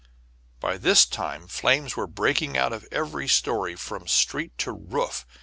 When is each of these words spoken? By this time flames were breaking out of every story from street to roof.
By 0.59 0.77
this 0.79 1.05
time 1.05 1.47
flames 1.47 1.95
were 1.95 2.07
breaking 2.07 2.57
out 2.57 2.73
of 2.73 2.87
every 2.91 3.27
story 3.27 3.75
from 3.75 4.07
street 4.07 4.57
to 4.57 4.71
roof. 4.71 5.27